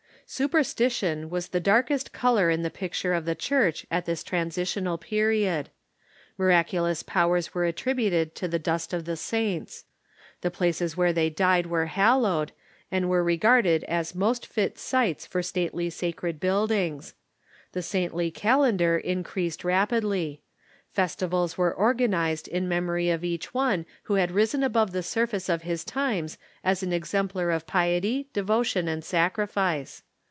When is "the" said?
1.49-1.59, 2.61-2.69, 3.25-3.35, 8.47-8.57, 9.03-9.17, 10.39-10.49, 17.73-17.81, 24.93-25.03